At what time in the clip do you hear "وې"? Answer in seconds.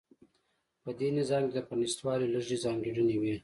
3.21-3.35